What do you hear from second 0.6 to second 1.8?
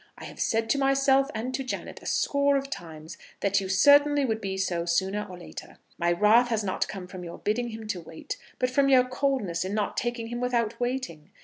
to myself and to